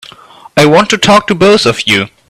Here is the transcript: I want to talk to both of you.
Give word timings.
I 0.57 0.65
want 0.65 0.89
to 0.89 0.97
talk 0.97 1.27
to 1.27 1.35
both 1.35 1.67
of 1.67 1.85
you. 1.87 2.07